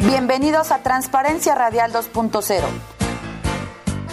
Bienvenidos 0.00 0.70
a 0.70 0.84
Transparencia 0.84 1.56
Radial 1.56 1.92
2.0, 1.92 2.62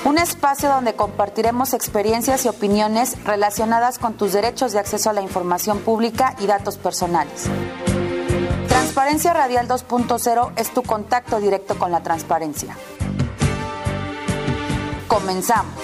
un 0.05 0.17
espacio 0.17 0.67
donde 0.67 0.95
compartiremos 0.95 1.75
experiencias 1.75 2.43
y 2.45 2.47
opiniones 2.47 3.23
relacionadas 3.23 3.99
con 3.99 4.17
tus 4.17 4.33
derechos 4.33 4.71
de 4.71 4.79
acceso 4.79 5.11
a 5.11 5.13
la 5.13 5.21
información 5.21 5.81
pública 5.81 6.35
y 6.39 6.47
datos 6.47 6.77
personales. 6.77 7.43
Transparencia 8.67 9.33
Radial 9.33 9.67
2.0 9.67 10.53
es 10.55 10.73
tu 10.73 10.81
contacto 10.81 11.39
directo 11.39 11.77
con 11.77 11.91
la 11.91 12.01
transparencia. 12.01 12.75
Comenzamos. 15.07 15.75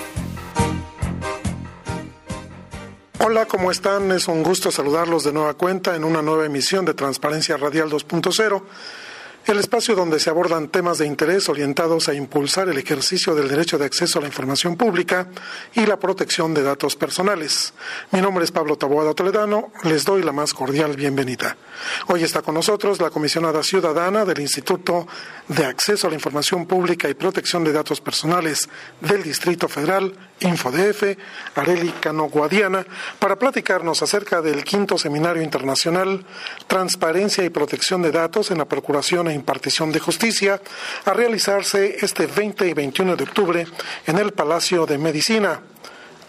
Hola, 3.23 3.45
¿cómo 3.45 3.69
están? 3.69 4.11
Es 4.11 4.27
un 4.27 4.41
gusto 4.41 4.71
saludarlos 4.71 5.25
de 5.25 5.31
nueva 5.31 5.53
cuenta 5.53 5.95
en 5.95 6.03
una 6.03 6.23
nueva 6.23 6.47
emisión 6.47 6.85
de 6.85 6.95
Transparencia 6.95 7.55
Radial 7.55 7.91
2.0 7.91 8.63
el 9.45 9.57
espacio 9.57 9.95
donde 9.95 10.19
se 10.19 10.29
abordan 10.29 10.69
temas 10.69 10.99
de 10.99 11.07
interés 11.07 11.49
orientados 11.49 12.07
a 12.07 12.13
impulsar 12.13 12.69
el 12.69 12.77
ejercicio 12.77 13.33
del 13.33 13.49
derecho 13.49 13.77
de 13.77 13.85
acceso 13.85 14.19
a 14.19 14.21
la 14.21 14.27
información 14.27 14.77
pública 14.77 15.27
y 15.73 15.85
la 15.85 15.97
protección 15.97 16.53
de 16.53 16.63
datos 16.63 16.95
personales. 16.95 17.73
Mi 18.11 18.21
nombre 18.21 18.43
es 18.43 18.51
Pablo 18.51 18.77
Taboada 18.77 19.13
Toledano, 19.13 19.71
les 19.83 20.05
doy 20.05 20.23
la 20.23 20.31
más 20.31 20.53
cordial 20.53 20.95
bienvenida. 20.95 21.57
Hoy 22.07 22.23
está 22.23 22.41
con 22.41 22.55
nosotros 22.55 23.01
la 23.01 23.09
comisionada 23.09 23.63
ciudadana 23.63 24.25
del 24.25 24.39
Instituto 24.39 25.07
de 25.47 25.65
Acceso 25.65 26.07
a 26.07 26.09
la 26.11 26.15
Información 26.15 26.65
Pública 26.65 27.09
y 27.09 27.13
Protección 27.15 27.63
de 27.63 27.73
Datos 27.73 27.99
Personales 27.99 28.69
del 29.01 29.23
Distrito 29.23 29.67
Federal, 29.67 30.13
InfoDF, 30.41 31.17
Areli 31.55 31.91
Cano 31.99 32.25
Guadiana, 32.25 32.85
para 33.19 33.37
platicarnos 33.37 34.01
acerca 34.01 34.41
del 34.41 34.63
quinto 34.63 34.97
Seminario 34.97 35.41
Internacional 35.41 36.25
Transparencia 36.67 37.43
y 37.43 37.49
Protección 37.49 38.01
de 38.01 38.11
Datos 38.11 38.51
en 38.51 38.57
la 38.57 38.65
Procuración 38.65 39.27
e 39.27 39.33
Impartición 39.33 39.91
de 39.91 39.99
Justicia, 39.99 40.61
a 41.05 41.13
realizarse 41.13 41.97
este 42.01 42.27
20 42.27 42.67
y 42.67 42.73
21 42.73 43.15
de 43.15 43.23
octubre 43.23 43.67
en 44.05 44.17
el 44.17 44.31
Palacio 44.33 44.85
de 44.85 44.97
Medicina. 44.97 45.61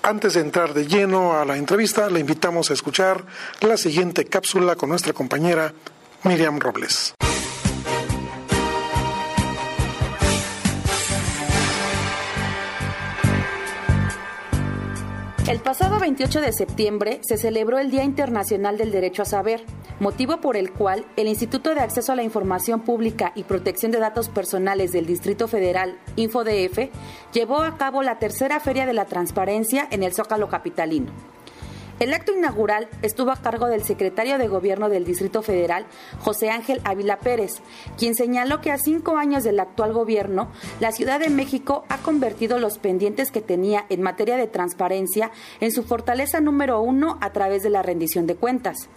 Antes 0.02 0.34
de 0.34 0.40
entrar 0.40 0.74
de 0.74 0.86
lleno 0.86 1.38
a 1.38 1.44
la 1.44 1.56
entrevista, 1.56 2.10
le 2.10 2.20
invitamos 2.20 2.70
a 2.70 2.74
escuchar 2.74 3.24
la 3.60 3.76
siguiente 3.76 4.24
cápsula 4.24 4.74
con 4.74 4.88
nuestra 4.88 5.12
compañera 5.12 5.72
Miriam 6.24 6.58
Robles. 6.58 7.14
El 15.52 15.60
pasado 15.60 16.00
28 16.00 16.40
de 16.40 16.50
septiembre 16.50 17.20
se 17.20 17.36
celebró 17.36 17.78
el 17.78 17.90
Día 17.90 18.04
Internacional 18.04 18.78
del 18.78 18.90
Derecho 18.90 19.20
a 19.20 19.26
Saber, 19.26 19.62
motivo 20.00 20.40
por 20.40 20.56
el 20.56 20.72
cual 20.72 21.04
el 21.16 21.28
Instituto 21.28 21.74
de 21.74 21.82
Acceso 21.82 22.10
a 22.12 22.16
la 22.16 22.22
Información 22.22 22.80
Pública 22.80 23.32
y 23.34 23.42
Protección 23.42 23.92
de 23.92 23.98
Datos 23.98 24.30
Personales 24.30 24.92
del 24.92 25.04
Distrito 25.04 25.48
Federal, 25.48 25.98
InfoDF, 26.16 26.88
llevó 27.34 27.58
a 27.58 27.76
cabo 27.76 28.02
la 28.02 28.18
tercera 28.18 28.60
Feria 28.60 28.86
de 28.86 28.94
la 28.94 29.04
Transparencia 29.04 29.86
en 29.90 30.02
el 30.02 30.14
Zócalo 30.14 30.48
Capitalino. 30.48 31.12
El 32.02 32.14
acto 32.14 32.32
inaugural 32.32 32.88
estuvo 33.02 33.30
a 33.30 33.36
cargo 33.36 33.68
del 33.68 33.84
secretario 33.84 34.36
de 34.36 34.48
Gobierno 34.48 34.88
del 34.88 35.04
Distrito 35.04 35.40
Federal, 35.40 35.86
José 36.18 36.50
Ángel 36.50 36.80
Ávila 36.82 37.20
Pérez, 37.20 37.62
quien 37.96 38.16
señaló 38.16 38.60
que 38.60 38.72
a 38.72 38.78
cinco 38.78 39.16
años 39.16 39.44
del 39.44 39.60
actual 39.60 39.92
gobierno, 39.92 40.48
la 40.80 40.90
Ciudad 40.90 41.20
de 41.20 41.30
México 41.30 41.84
ha 41.88 41.98
convertido 41.98 42.58
los 42.58 42.78
pendientes 42.78 43.30
que 43.30 43.40
tenía 43.40 43.86
en 43.88 44.02
materia 44.02 44.36
de 44.36 44.48
transparencia 44.48 45.30
en 45.60 45.70
su 45.70 45.84
fortaleza 45.84 46.40
número 46.40 46.80
uno 46.80 47.18
a 47.20 47.30
través 47.30 47.62
de 47.62 47.70
la 47.70 47.82
rendición 47.82 48.26
de 48.26 48.34
cuentas. 48.34 48.88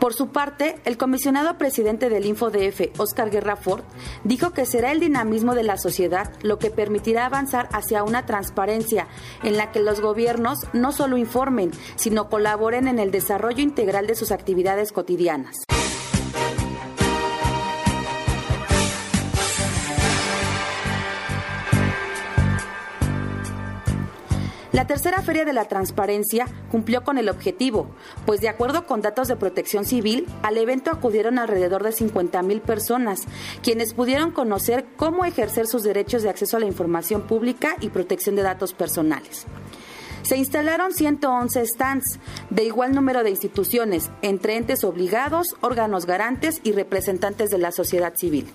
Por 0.00 0.12
su 0.12 0.28
parte, 0.28 0.76
el 0.84 0.98
comisionado 0.98 1.56
presidente 1.58 2.10
del 2.10 2.26
InfoDF, 2.26 2.98
Oscar 2.98 3.30
Guerra 3.30 3.56
Ford, 3.56 3.82
dijo 4.24 4.52
que 4.52 4.66
será 4.66 4.92
el 4.92 5.00
dinamismo 5.00 5.54
de 5.54 5.62
la 5.62 5.78
sociedad 5.78 6.32
lo 6.42 6.58
que 6.58 6.70
permitirá 6.70 7.26
avanzar 7.26 7.68
hacia 7.72 8.04
una 8.04 8.26
transparencia 8.26 9.08
en 9.42 9.56
la 9.56 9.72
que 9.72 9.80
los 9.80 10.00
gobiernos 10.00 10.66
no 10.72 10.92
solo 10.92 11.16
informen, 11.16 11.70
sino 11.96 12.28
colaboren 12.28 12.88
en 12.88 12.98
el 12.98 13.10
desarrollo 13.10 13.62
integral 13.62 14.06
de 14.06 14.14
sus 14.14 14.32
actividades 14.32 14.92
cotidianas. 14.92 15.65
La 24.76 24.86
tercera 24.86 25.22
Feria 25.22 25.46
de 25.46 25.54
la 25.54 25.64
Transparencia 25.64 26.44
cumplió 26.70 27.02
con 27.02 27.16
el 27.16 27.30
objetivo, 27.30 27.86
pues 28.26 28.42
de 28.42 28.50
acuerdo 28.50 28.84
con 28.84 29.00
datos 29.00 29.26
de 29.26 29.34
protección 29.34 29.86
civil, 29.86 30.26
al 30.42 30.58
evento 30.58 30.90
acudieron 30.90 31.38
alrededor 31.38 31.82
de 31.82 31.92
50 31.92 32.42
mil 32.42 32.60
personas, 32.60 33.22
quienes 33.62 33.94
pudieron 33.94 34.32
conocer 34.32 34.84
cómo 34.98 35.24
ejercer 35.24 35.66
sus 35.66 35.82
derechos 35.82 36.22
de 36.22 36.28
acceso 36.28 36.58
a 36.58 36.60
la 36.60 36.66
información 36.66 37.22
pública 37.22 37.76
y 37.80 37.88
protección 37.88 38.36
de 38.36 38.42
datos 38.42 38.74
personales. 38.74 39.46
Se 40.20 40.36
instalaron 40.36 40.92
111 40.92 41.64
stands 41.64 42.18
de 42.50 42.64
igual 42.64 42.94
número 42.94 43.24
de 43.24 43.30
instituciones, 43.30 44.10
entre 44.20 44.56
entes 44.56 44.84
obligados, 44.84 45.56
órganos 45.62 46.04
garantes 46.04 46.60
y 46.64 46.72
representantes 46.72 47.48
de 47.48 47.56
la 47.56 47.72
sociedad 47.72 48.14
civil. 48.14 48.52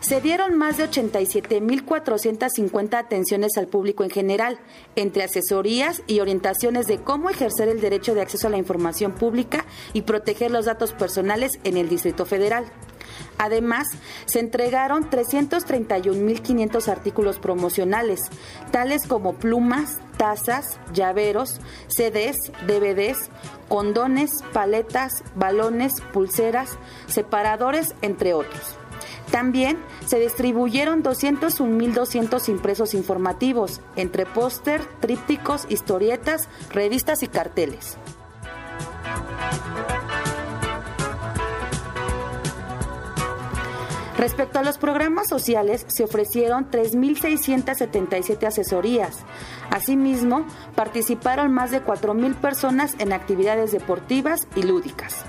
Se 0.00 0.20
dieron 0.20 0.56
más 0.56 0.76
de 0.76 0.88
87.450 0.88 2.94
atenciones 2.94 3.58
al 3.58 3.66
público 3.66 4.04
en 4.04 4.10
general, 4.10 4.60
entre 4.94 5.24
asesorías 5.24 6.02
y 6.06 6.20
orientaciones 6.20 6.86
de 6.86 6.98
cómo 6.98 7.30
ejercer 7.30 7.68
el 7.68 7.80
derecho 7.80 8.14
de 8.14 8.22
acceso 8.22 8.46
a 8.46 8.50
la 8.50 8.58
información 8.58 9.10
pública 9.12 9.64
y 9.92 10.02
proteger 10.02 10.52
los 10.52 10.66
datos 10.66 10.92
personales 10.92 11.58
en 11.64 11.76
el 11.76 11.88
Distrito 11.88 12.26
Federal. 12.26 12.66
Además, 13.38 13.88
se 14.26 14.38
entregaron 14.38 15.10
331.500 15.10 16.86
artículos 16.86 17.40
promocionales, 17.40 18.20
tales 18.70 19.04
como 19.04 19.34
plumas, 19.34 19.98
tazas, 20.16 20.78
llaveros, 20.92 21.60
CDs, 21.88 22.36
DVDs, 22.68 23.30
condones, 23.68 24.30
paletas, 24.52 25.24
balones, 25.34 25.94
pulseras, 26.12 26.78
separadores, 27.08 27.96
entre 28.00 28.32
otros. 28.32 28.77
También 29.30 29.78
se 30.06 30.18
distribuyeron 30.18 31.02
201.200 31.02 32.48
impresos 32.48 32.94
informativos, 32.94 33.80
entre 33.96 34.24
póster, 34.26 34.84
trípticos, 35.00 35.66
historietas, 35.68 36.48
revistas 36.70 37.22
y 37.22 37.28
carteles. 37.28 37.98
Respecto 44.18 44.58
a 44.58 44.64
los 44.64 44.78
programas 44.78 45.28
sociales, 45.28 45.84
se 45.86 46.02
ofrecieron 46.02 46.68
3.677 46.72 48.48
asesorías. 48.48 49.20
Asimismo, 49.70 50.44
participaron 50.74 51.52
más 51.52 51.70
de 51.70 51.84
4.000 51.84 52.34
personas 52.34 52.96
en 52.98 53.12
actividades 53.12 53.70
deportivas 53.70 54.48
y 54.56 54.64
lúdicas. 54.64 55.24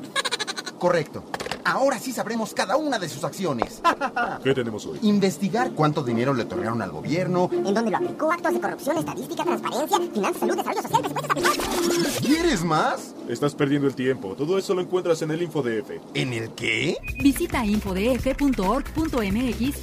Correcto. 0.78 1.26
Ahora 1.70 2.00
sí 2.00 2.12
sabremos 2.12 2.52
cada 2.52 2.76
una 2.76 2.98
de 2.98 3.08
sus 3.08 3.22
acciones. 3.22 3.80
¿Qué 4.42 4.54
tenemos 4.54 4.84
hoy? 4.86 4.98
Investigar 5.02 5.70
cuánto 5.70 6.02
dinero 6.02 6.34
le 6.34 6.42
otorgaron 6.42 6.82
al 6.82 6.90
gobierno. 6.90 7.48
En 7.52 7.72
dónde 7.72 7.92
lo 7.92 7.96
aplicó, 7.96 8.32
actos 8.32 8.54
de 8.54 8.60
corrupción, 8.60 8.98
estadística, 8.98 9.44
transparencia, 9.44 10.00
finanzas, 10.12 10.40
salud, 10.40 10.56
desarrollo 10.56 10.82
social, 10.82 11.02
presupuestos 11.02 12.18
¿Quieres 12.18 12.64
más? 12.64 13.14
Estás 13.30 13.54
perdiendo 13.54 13.86
el 13.86 13.94
tiempo. 13.94 14.34
Todo 14.34 14.58
eso 14.58 14.74
lo 14.74 14.80
encuentras 14.80 15.22
en 15.22 15.30
el 15.30 15.42
InfoDF. 15.42 15.92
¿En 16.14 16.32
el 16.32 16.50
qué? 16.54 16.96
Visita 17.22 17.64
infodf.org.mx 17.64 18.30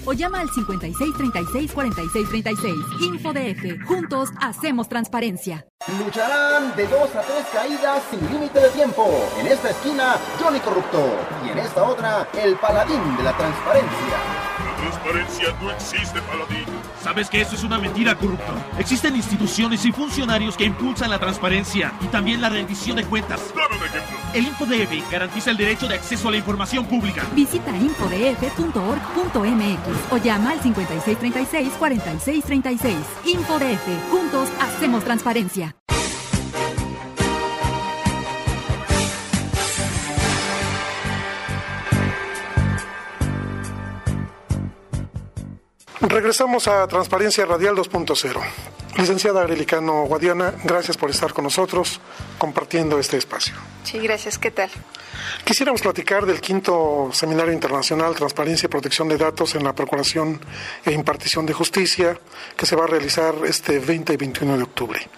o 0.06 0.12
llama 0.12 0.42
al 0.42 0.50
56 0.50 1.10
36 1.18 1.72
46 1.72 2.30
36. 2.30 2.76
InfoDF. 3.02 3.86
Juntos 3.88 4.30
hacemos 4.42 4.90
transparencia. 4.90 5.66
Lucharán 6.04 6.76
de 6.76 6.88
dos 6.88 7.16
a 7.16 7.22
tres 7.22 7.46
caídas 7.54 8.04
sin 8.12 8.20
límite 8.34 8.60
de 8.60 8.70
tiempo. 8.70 9.08
En 9.40 9.48
esta 9.48 9.70
esquina, 9.70 10.18
Johnny 10.42 10.60
Corrupto. 10.60 11.16
Y 11.46 11.50
en 11.50 11.60
esta 11.60 11.84
otra, 11.84 12.28
el 12.44 12.58
paladín 12.58 13.16
de 13.16 13.24
la 13.24 13.38
transparencia. 13.38 14.37
Transparencia 15.08 15.56
no 15.62 15.72
existe, 15.72 16.22
paladín. 16.22 16.66
¿Sabes 17.02 17.30
que 17.30 17.40
eso 17.40 17.56
es 17.56 17.64
una 17.64 17.80
mentira, 17.80 18.14
corrupto? 18.16 18.52
Existen 18.78 19.16
instituciones 19.16 19.86
y 19.86 19.94
funcionarios 19.94 20.58
que 20.58 20.66
impulsan 20.66 21.10
la 21.10 21.18
transparencia 21.18 21.94
y 22.02 22.08
también 22.08 22.42
la 22.42 22.50
rendición 22.50 22.98
de 22.98 23.06
cuentas. 23.06 23.54
Dame 23.56 23.78
un 23.78 23.86
ejemplo. 23.86 24.18
El 24.34 24.48
InfoDF 24.48 25.10
garantiza 25.10 25.52
el 25.52 25.58
derecho 25.58 25.88
de 25.88 25.96
acceso 25.96 26.28
a 26.28 26.32
la 26.32 26.38
información 26.38 26.86
pública. 26.86 27.24
Visita 27.34 27.72
infodf.org.mx 27.78 28.68
o 30.12 30.18
llama 30.18 30.52
al 30.52 30.60
5636 30.60 31.74
4636. 31.80 32.98
InfoDF. 33.26 34.12
Juntos 34.12 34.50
hacemos 34.60 35.06
transparencia. 35.06 35.74
Regresamos 46.08 46.70
a 46.70 46.88
Transparencia 46.88 47.46
Radial 47.46 47.76
2.0. 47.76 48.40
Licenciada 48.98 49.44
Arelicano 49.44 50.06
Guadiana, 50.06 50.54
gracias 50.64 50.96
por 50.96 51.10
estar 51.10 51.34
con 51.34 51.44
nosotros 51.44 52.00
compartiendo 52.38 52.98
este 52.98 53.18
espacio. 53.18 53.54
Sí, 53.84 54.00
gracias. 54.00 54.40
¿Qué 54.40 54.50
tal? 54.50 54.70
Quisiéramos 55.44 55.82
platicar 55.82 56.26
del 56.26 56.40
quinto 56.40 57.10
Seminario 57.12 57.52
Internacional 57.52 58.16
Transparencia 58.16 58.68
y 58.68 58.70
Protección 58.70 59.10
de 59.10 59.18
Datos 59.18 59.56
en 59.56 59.66
la 59.66 59.76
Procuración 59.76 60.40
e 60.86 60.94
Impartición 60.94 61.46
de 61.46 61.52
Justicia, 61.52 62.18
que 62.56 62.66
se 62.66 62.78
va 62.78 62.86
a 62.86 62.88
realizar 62.88 63.36
este 63.46 63.80
20 63.80 64.14
y 64.14 64.18
21 64.18 64.56
de 64.56 64.64
octubre. 64.64 65.10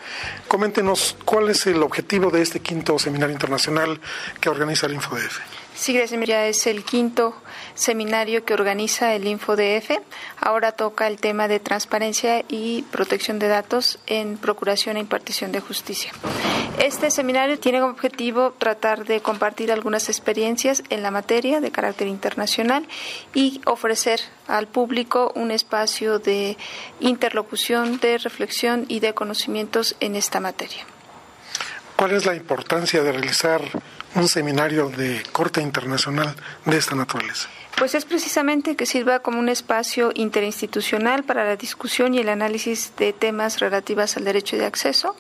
Coméntenos 0.48 1.16
cuál 1.24 1.50
es 1.50 1.68
el 1.68 1.84
objetivo 1.84 2.32
de 2.32 2.42
este 2.42 2.62
quinto 2.62 2.98
Seminario 2.98 3.34
Internacional 3.34 4.02
que 4.42 4.50
organiza 4.50 4.88
el 4.88 4.94
InfoDF. 4.94 5.38
Sí, 5.76 5.94
gracias. 5.94 6.20
Ya 6.26 6.48
es 6.48 6.66
el 6.66 6.84
quinto 6.84 7.36
seminario 7.80 8.44
que 8.44 8.54
organiza 8.54 9.16
el 9.16 9.26
InfoDF. 9.26 9.92
Ahora 10.40 10.74
toca 10.74 11.08
el 11.08 11.20
tema 11.20 11.48
de 11.48 11.60
transparencia 11.60 12.44
y 12.48 12.84
protección 12.92 13.40
de 13.40 13.48
datos 13.48 14.00
en 14.06 14.38
procuración 14.38 14.98
e 14.98 15.00
impartición 15.00 15.52
de 15.52 15.62
justicia. 15.62 16.12
Este 16.78 17.10
seminario 17.12 17.60
tiene 17.60 17.80
como 17.80 17.92
objetivo 17.92 18.52
tratar 18.58 19.06
de 19.06 19.22
compartir 19.22 19.72
algunas 19.72 20.10
experiencias 20.10 20.84
en 20.90 21.04
la 21.04 21.12
materia 21.12 21.62
de 21.62 21.72
carácter 21.72 22.08
internacional 22.08 22.88
y 23.34 23.62
ofrecer 23.66 24.20
al 24.48 24.68
público 24.68 25.32
un 25.36 25.52
espacio 25.52 26.20
de 26.20 26.58
interlocución, 27.00 28.00
de 28.00 28.18
reflexión 28.18 28.86
y 28.88 29.00
de 29.00 29.14
conocimientos 29.14 29.96
en 30.00 30.16
esta 30.16 30.40
materia. 30.40 30.86
¿Cuál 32.00 32.12
es 32.14 32.26
la 32.26 32.34
importancia 32.34 33.04
de 33.04 33.12
realizar 33.12 33.60
un 34.16 34.30
seminario 34.30 34.88
de 34.88 35.22
corte 35.34 35.62
internacional 35.62 36.34
de 36.64 36.78
esta 36.78 36.96
naturaleza? 36.96 37.50
Pues 37.78 37.94
es 37.94 38.06
precisamente 38.06 38.78
que 38.78 38.86
sirva 38.86 39.20
como 39.20 39.38
un 39.38 39.50
espacio 39.50 40.14
interinstitucional 40.16 41.26
para 41.26 41.44
la 41.44 41.58
discusión 41.58 42.14
y 42.14 42.20
el 42.20 42.30
análisis 42.30 42.94
de 42.96 43.12
temas 43.12 43.60
relativos 43.60 44.16
al 44.16 44.24
derecho 44.24 44.56
de 44.56 44.66
acceso 44.66 45.18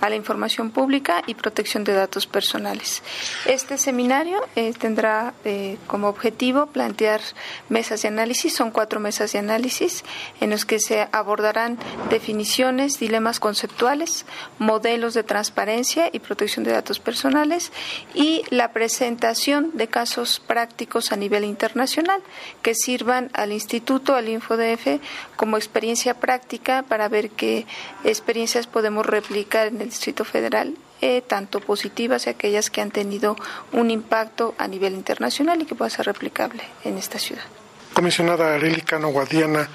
a 0.00 0.08
la 0.08 0.16
información 0.16 0.70
pública 0.70 1.22
y 1.26 1.34
protección 1.34 1.84
de 1.84 1.92
datos 1.92 2.26
personales. 2.26 3.02
Este 3.46 3.78
seminario 3.78 4.40
eh, 4.56 4.72
tendrá 4.72 5.34
eh, 5.44 5.76
como 5.86 6.08
objetivo 6.08 6.66
plantear 6.66 7.20
mesas 7.68 8.02
de 8.02 8.08
análisis, 8.08 8.54
son 8.54 8.70
cuatro 8.70 9.00
mesas 9.00 9.32
de 9.32 9.38
análisis 9.38 10.04
en 10.40 10.50
los 10.50 10.64
que 10.64 10.80
se 10.80 11.08
abordarán 11.12 11.78
definiciones, 12.08 12.98
dilemas 12.98 13.40
conceptuales, 13.40 14.24
modelos 14.58 15.14
de 15.14 15.22
transparencia 15.22 16.08
y 16.12 16.18
protección 16.20 16.64
de 16.64 16.72
datos 16.72 17.00
personales 17.00 17.72
y 18.14 18.42
la 18.50 18.72
presentación 18.72 19.70
de 19.74 19.88
casos 19.88 20.40
prácticos 20.40 21.12
a 21.12 21.16
nivel 21.16 21.44
internacional 21.44 22.22
que 22.62 22.74
sirvan 22.74 23.30
al 23.32 23.52
instituto, 23.52 24.14
al 24.14 24.28
InfoDF, 24.28 25.00
como 25.36 25.56
experiencia 25.56 26.14
práctica 26.14 26.82
para 26.82 27.08
ver 27.08 27.30
qué 27.30 27.66
experiencias 28.04 28.66
podemos 28.66 29.06
replicar 29.06 29.68
en 29.68 29.80
el 29.80 29.89
Distrito 29.90 30.24
Federal, 30.24 30.76
eh, 31.00 31.22
tanto 31.22 31.60
positivas 31.60 32.26
y 32.26 32.30
aquellas 32.30 32.70
que 32.70 32.80
han 32.80 32.90
tenido 32.90 33.36
un 33.72 33.90
impacto 33.90 34.54
a 34.58 34.68
nivel 34.68 34.94
internacional 34.94 35.60
y 35.60 35.66
que 35.66 35.74
pueda 35.74 35.90
ser 35.90 36.06
replicable 36.06 36.62
en 36.84 36.96
esta 36.96 37.18
ciudad. 37.18 37.44
Comisionada 37.92 38.54
Arelicano 38.54 39.08
Guadiana, 39.08 39.68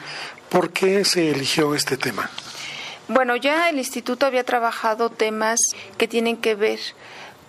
¿por 0.49 0.71
qué 0.71 1.03
se 1.05 1.29
eligió 1.29 1.75
este 1.75 1.97
tema? 1.97 2.29
Bueno, 3.07 3.35
ya 3.35 3.69
el 3.69 3.77
instituto 3.77 4.25
había 4.25 4.43
trabajado 4.43 5.11
temas 5.11 5.59
que 5.97 6.07
tienen 6.07 6.37
que 6.37 6.55
ver 6.55 6.79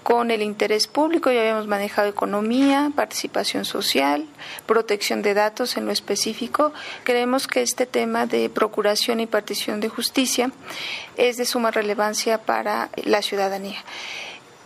con 0.06 0.30
el 0.30 0.40
interés 0.40 0.86
público, 0.86 1.32
ya 1.32 1.40
habíamos 1.40 1.66
manejado 1.66 2.06
economía, 2.06 2.92
participación 2.94 3.64
social, 3.64 4.24
protección 4.64 5.20
de 5.20 5.34
datos 5.34 5.76
en 5.76 5.84
lo 5.84 5.90
específico. 5.90 6.72
Creemos 7.02 7.48
que 7.48 7.60
este 7.60 7.86
tema 7.86 8.24
de 8.24 8.48
procuración 8.48 9.18
y 9.18 9.26
partición 9.26 9.80
de 9.80 9.88
justicia 9.88 10.52
es 11.16 11.38
de 11.38 11.44
suma 11.44 11.72
relevancia 11.72 12.38
para 12.38 12.88
la 13.02 13.20
ciudadanía. 13.20 13.82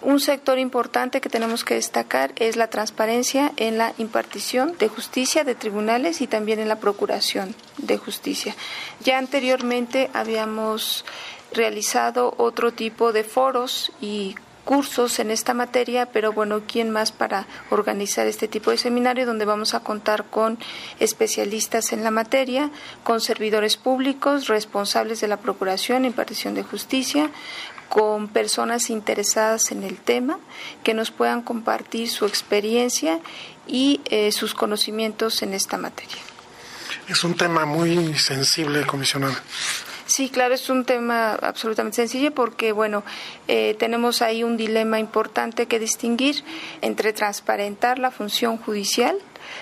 Un 0.02 0.20
sector 0.20 0.58
importante 0.58 1.22
que 1.22 1.30
tenemos 1.30 1.64
que 1.64 1.72
destacar 1.72 2.32
es 2.36 2.56
la 2.56 2.68
transparencia 2.68 3.52
en 3.56 3.78
la 3.78 3.94
impartición 3.96 4.76
de 4.76 4.88
justicia 4.88 5.42
de 5.42 5.54
tribunales 5.54 6.20
y 6.20 6.26
también 6.26 6.60
en 6.60 6.68
la 6.68 6.80
procuración 6.80 7.54
de 7.78 7.96
justicia. 7.96 8.54
Ya 9.02 9.16
anteriormente 9.16 10.10
habíamos 10.12 11.06
realizado 11.50 12.34
otro 12.36 12.72
tipo 12.74 13.14
de 13.14 13.24
foros 13.24 13.90
y 14.02 14.34
cursos 14.70 15.18
en 15.18 15.32
esta 15.32 15.52
materia, 15.52 16.06
pero 16.06 16.32
bueno, 16.32 16.62
¿quién 16.64 16.92
más 16.92 17.10
para 17.10 17.48
organizar 17.70 18.28
este 18.28 18.46
tipo 18.46 18.70
de 18.70 18.78
seminario 18.78 19.26
donde 19.26 19.44
vamos 19.44 19.74
a 19.74 19.80
contar 19.80 20.26
con 20.26 20.60
especialistas 21.00 21.92
en 21.92 22.04
la 22.04 22.12
materia, 22.12 22.70
con 23.02 23.20
servidores 23.20 23.76
públicos, 23.76 24.46
responsables 24.46 25.20
de 25.20 25.26
la 25.26 25.38
Procuración 25.38 26.04
e 26.04 26.06
impartición 26.06 26.54
de 26.54 26.62
justicia, 26.62 27.32
con 27.88 28.28
personas 28.28 28.90
interesadas 28.90 29.72
en 29.72 29.82
el 29.82 29.96
tema 29.96 30.38
que 30.84 30.94
nos 30.94 31.10
puedan 31.10 31.42
compartir 31.42 32.08
su 32.08 32.24
experiencia 32.24 33.18
y 33.66 34.00
eh, 34.04 34.30
sus 34.30 34.54
conocimientos 34.54 35.42
en 35.42 35.52
esta 35.52 35.78
materia. 35.78 36.22
Es 37.08 37.24
un 37.24 37.34
tema 37.34 37.66
muy 37.66 38.14
sensible, 38.14 38.86
comisionada. 38.86 39.42
Sí, 40.10 40.28
claro, 40.28 40.54
es 40.54 40.68
un 40.68 40.84
tema 40.84 41.34
absolutamente 41.34 41.94
sencillo 41.94 42.34
porque, 42.34 42.72
bueno, 42.72 43.04
eh, 43.46 43.76
tenemos 43.78 44.22
ahí 44.22 44.42
un 44.42 44.56
dilema 44.56 44.98
importante 44.98 45.66
que 45.66 45.78
distinguir 45.78 46.42
entre 46.80 47.12
transparentar 47.12 48.00
la 48.00 48.10
función 48.10 48.56
judicial 48.56 49.16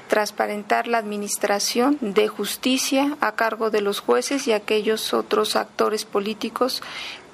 transparentar 0.08 0.88
la 0.88 0.98
administración 0.98 1.98
de 2.00 2.28
justicia 2.28 3.16
a 3.20 3.32
cargo 3.32 3.70
de 3.70 3.80
los 3.80 4.00
jueces 4.00 4.48
y 4.48 4.52
aquellos 4.52 5.14
otros 5.14 5.56
actores 5.56 6.04
políticos 6.04 6.82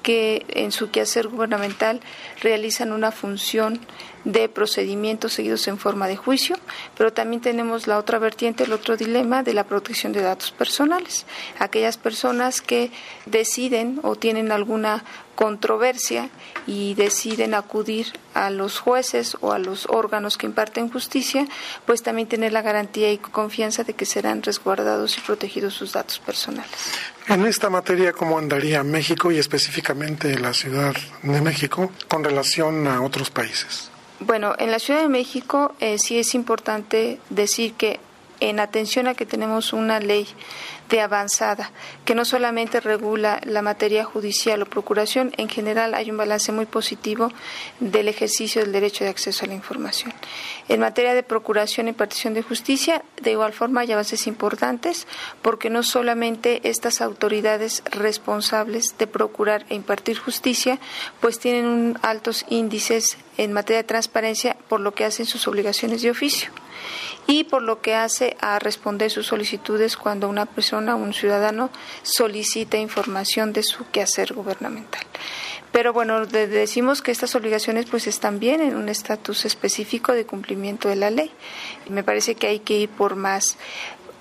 que 0.05 0.45
en 0.49 0.71
su 0.71 0.91
quehacer 0.91 1.29
gubernamental 1.29 1.99
realizan 2.39 2.91
una 2.91 3.11
función 3.11 3.79
de 4.23 4.47
procedimientos 4.49 5.33
seguidos 5.33 5.67
en 5.67 5.79
forma 5.79 6.07
de 6.07 6.15
juicio, 6.15 6.57
pero 6.95 7.11
también 7.11 7.41
tenemos 7.41 7.87
la 7.87 7.97
otra 7.97 8.19
vertiente, 8.19 8.65
el 8.65 8.73
otro 8.73 8.97
dilema 8.97 9.41
de 9.41 9.55
la 9.55 9.63
protección 9.63 10.13
de 10.13 10.21
datos 10.21 10.51
personales. 10.51 11.25
Aquellas 11.57 11.97
personas 11.97 12.61
que 12.61 12.91
deciden 13.25 13.99
o 14.03 14.15
tienen 14.15 14.51
alguna 14.51 15.03
controversia 15.33 16.29
y 16.67 16.93
deciden 16.93 17.55
acudir 17.55 18.13
a 18.35 18.51
los 18.51 18.77
jueces 18.77 19.35
o 19.41 19.53
a 19.53 19.59
los 19.59 19.87
órganos 19.87 20.37
que 20.37 20.45
imparten 20.45 20.91
justicia, 20.91 21.47
pues 21.87 22.03
también 22.03 22.27
tener 22.27 22.53
la 22.53 22.61
garantía 22.61 23.11
y 23.11 23.17
confianza 23.17 23.83
de 23.83 23.95
que 23.95 24.05
serán 24.05 24.43
resguardados 24.43 25.17
y 25.17 25.21
protegidos 25.21 25.73
sus 25.73 25.93
datos 25.93 26.19
personales. 26.19 26.69
En 27.27 27.43
esta 27.45 27.71
materia, 27.71 28.13
¿cómo 28.13 28.37
andaría 28.37 28.83
México 28.83 29.31
y 29.31 29.39
específicamente 29.39 30.37
la 30.37 30.53
Ciudad 30.53 30.93
de 31.23 31.41
México 31.41 31.91
con 32.07 32.23
relación 32.23 32.87
a 32.87 33.01
otros 33.01 33.31
países? 33.31 33.89
Bueno, 34.19 34.53
en 34.59 34.69
la 34.69 34.77
Ciudad 34.77 35.01
de 35.01 35.09
México 35.09 35.73
eh, 35.79 35.97
sí 35.97 36.19
es 36.19 36.35
importante 36.35 37.19
decir 37.31 37.73
que 37.73 37.99
en 38.39 38.59
atención 38.59 39.07
a 39.07 39.15
que 39.15 39.25
tenemos 39.25 39.73
una 39.73 39.99
ley 39.99 40.27
de 40.89 41.01
avanzada, 41.01 41.71
que 42.05 42.15
no 42.15 42.25
solamente 42.25 42.79
regula 42.79 43.41
la 43.43 43.61
materia 43.61 44.05
judicial 44.05 44.61
o 44.61 44.65
procuración, 44.65 45.33
en 45.37 45.49
general 45.49 45.95
hay 45.95 46.11
un 46.11 46.17
balance 46.17 46.51
muy 46.51 46.65
positivo 46.65 47.31
del 47.79 48.07
ejercicio 48.07 48.61
del 48.61 48.71
derecho 48.71 49.03
de 49.03 49.09
acceso 49.09 49.45
a 49.45 49.47
la 49.47 49.55
información. 49.55 50.13
En 50.67 50.79
materia 50.79 51.13
de 51.13 51.23
procuración 51.23 51.87
y 51.87 51.93
partición 51.93 52.33
de 52.33 52.43
justicia, 52.43 53.03
de 53.21 53.31
igual 53.31 53.53
forma 53.53 53.81
hay 53.81 53.91
avances 53.91 54.27
importantes, 54.27 55.07
porque 55.41 55.69
no 55.69 55.81
solamente 55.83 56.67
estas 56.69 57.01
autoridades 57.01 57.83
responsables 57.91 58.95
de 58.97 59.07
procurar 59.07 59.65
e 59.69 59.75
impartir 59.75 60.19
justicia, 60.19 60.79
pues 61.19 61.39
tienen 61.39 61.97
altos 62.01 62.45
índices 62.49 63.17
en 63.37 63.53
materia 63.53 63.81
de 63.81 63.87
transparencia 63.87 64.55
por 64.67 64.79
lo 64.79 64.93
que 64.93 65.05
hacen 65.05 65.25
sus 65.25 65.47
obligaciones 65.47 66.01
de 66.01 66.11
oficio 66.11 66.51
y 67.27 67.45
por 67.45 67.61
lo 67.61 67.81
que 67.81 67.95
hace 67.95 68.37
a 68.39 68.59
responder 68.59 69.11
sus 69.11 69.27
solicitudes 69.27 69.97
cuando 69.97 70.29
una 70.29 70.45
persona, 70.45 70.95
un 70.95 71.13
ciudadano, 71.13 71.69
solicita 72.03 72.77
información 72.77 73.53
de 73.53 73.63
su 73.63 73.89
quehacer 73.89 74.33
gubernamental. 74.33 75.03
Pero 75.71 75.91
bueno, 75.91 76.25
decimos 76.25 77.01
que 77.01 77.11
estas 77.11 77.35
obligaciones 77.35 77.87
pues 77.87 78.07
están 78.07 78.39
bien 78.39 78.61
en 78.61 78.75
un 78.75 78.87
estatus 78.87 79.43
específico 79.43 80.13
de 80.13 80.25
cumplimiento 80.25 80.87
de 80.87 80.95
la 80.95 81.09
ley. 81.09 81.31
Y 81.85 81.91
me 81.91 82.03
parece 82.03 82.35
que 82.35 82.47
hay 82.47 82.59
que 82.59 82.77
ir 82.77 82.89
por 82.89 83.17
más 83.17 83.57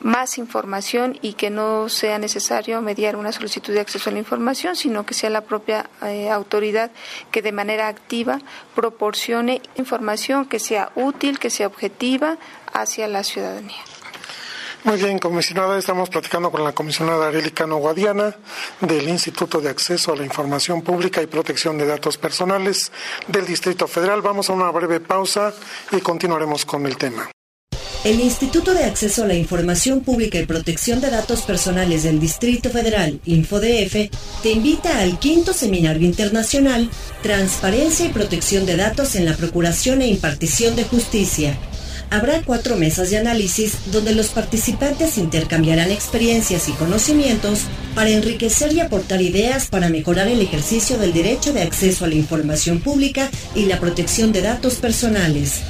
más 0.04 0.36
información 0.36 1.18
y 1.22 1.32
que 1.32 1.48
no 1.48 1.88
sea 1.88 2.18
necesario 2.18 2.82
mediar 2.82 3.16
una 3.16 3.32
solicitud 3.32 3.72
de 3.72 3.80
acceso 3.80 4.10
a 4.10 4.12
la 4.12 4.18
información, 4.18 4.76
sino 4.76 5.06
que 5.06 5.14
sea 5.14 5.30
la 5.30 5.40
propia 5.40 5.88
eh, 6.02 6.28
autoridad 6.30 6.90
que 7.30 7.40
de 7.40 7.52
manera 7.52 7.88
activa 7.88 8.40
proporcione 8.74 9.62
información 9.76 10.44
que 10.44 10.58
sea 10.58 10.92
útil, 10.94 11.38
que 11.38 11.48
sea 11.48 11.68
objetiva 11.68 12.36
hacia 12.74 13.08
la 13.08 13.24
ciudadanía. 13.24 13.82
Muy 14.84 14.98
bien, 14.98 15.18
comisionada, 15.18 15.78
estamos 15.78 16.10
platicando 16.10 16.50
con 16.50 16.62
la 16.62 16.72
comisionada 16.72 17.32
Cano 17.54 17.78
Guadiana 17.78 18.36
del 18.82 19.08
Instituto 19.08 19.62
de 19.62 19.70
Acceso 19.70 20.12
a 20.12 20.16
la 20.16 20.26
Información 20.26 20.82
Pública 20.82 21.22
y 21.22 21.26
Protección 21.26 21.78
de 21.78 21.86
Datos 21.86 22.18
Personales 22.18 22.92
del 23.26 23.46
Distrito 23.46 23.88
Federal. 23.88 24.20
Vamos 24.20 24.50
a 24.50 24.52
una 24.52 24.70
breve 24.70 25.00
pausa 25.00 25.54
y 25.90 26.00
continuaremos 26.00 26.66
con 26.66 26.84
el 26.84 26.98
tema. 26.98 27.30
El 28.04 28.20
Instituto 28.20 28.74
de 28.74 28.84
Acceso 28.84 29.24
a 29.24 29.26
la 29.26 29.32
Información 29.32 30.02
Pública 30.02 30.38
y 30.38 30.44
Protección 30.44 31.00
de 31.00 31.08
Datos 31.08 31.40
Personales 31.40 32.02
del 32.02 32.20
Distrito 32.20 32.68
Federal, 32.68 33.18
InfoDF, 33.24 34.10
te 34.42 34.50
invita 34.50 34.98
al 34.98 35.18
quinto 35.18 35.54
Seminario 35.54 36.06
Internacional 36.06 36.90
Transparencia 37.22 38.04
y 38.04 38.10
Protección 38.10 38.66
de 38.66 38.76
Datos 38.76 39.14
en 39.14 39.24
la 39.24 39.34
Procuración 39.34 40.02
e 40.02 40.08
Impartición 40.08 40.76
de 40.76 40.84
Justicia. 40.84 41.56
Habrá 42.14 42.42
cuatro 42.42 42.76
mesas 42.76 43.10
de 43.10 43.18
análisis 43.18 43.90
donde 43.90 44.14
los 44.14 44.28
participantes 44.28 45.18
intercambiarán 45.18 45.90
experiencias 45.90 46.68
y 46.68 46.72
conocimientos 46.74 47.62
para 47.96 48.10
enriquecer 48.10 48.72
y 48.72 48.78
aportar 48.78 49.20
ideas 49.20 49.66
para 49.66 49.88
mejorar 49.88 50.28
el 50.28 50.40
ejercicio 50.40 50.96
del 50.96 51.12
derecho 51.12 51.52
de 51.52 51.62
acceso 51.62 52.04
a 52.04 52.08
la 52.08 52.14
información 52.14 52.78
pública 52.78 53.28
y 53.56 53.64
la 53.64 53.80
protección 53.80 54.30
de 54.30 54.42
datos 54.42 54.76
personales. 54.76 55.62